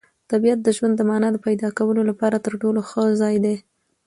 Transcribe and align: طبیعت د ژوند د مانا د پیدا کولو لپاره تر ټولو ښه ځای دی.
طبیعت 0.31 0.59
د 0.63 0.67
ژوند 0.77 0.93
د 0.97 1.01
مانا 1.09 1.29
د 1.33 1.37
پیدا 1.45 1.69
کولو 1.77 2.01
لپاره 2.09 2.37
تر 2.45 2.53
ټولو 2.61 2.79
ښه 2.89 3.03
ځای 3.21 3.35
دی. 3.45 3.55